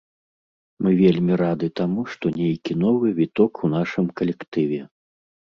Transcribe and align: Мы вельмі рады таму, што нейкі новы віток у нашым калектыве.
Мы 0.85 0.93
вельмі 1.01 1.33
рады 1.41 1.69
таму, 1.81 2.01
што 2.15 2.25
нейкі 2.39 2.79
новы 2.85 3.07
віток 3.21 3.53
у 3.69 3.71
нашым 3.77 4.11
калектыве. 4.23 4.81